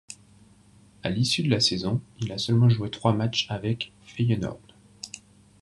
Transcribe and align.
À 1.03 1.11
l'issue 1.11 1.43
de 1.43 1.51
la 1.51 1.59
saison, 1.59 2.01
il 2.21 2.31
a 2.31 2.39
seulement 2.39 2.69
joué 2.69 2.89
trois 2.89 3.13
matchs 3.13 3.45
avec 3.51 3.91
Feyenoord. 4.01 4.59